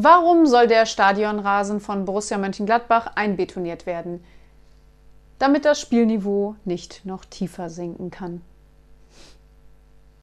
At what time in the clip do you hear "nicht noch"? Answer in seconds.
6.64-7.24